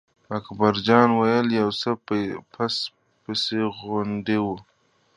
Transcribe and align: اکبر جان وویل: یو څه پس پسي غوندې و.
اکبر 0.37 0.73
جان 0.87 1.09
وویل: 1.13 1.47
یو 1.61 1.69
څه 1.81 1.89
پس 2.53 2.75
پسي 3.23 3.61
غوندې 3.77 4.37
و. 4.41 4.47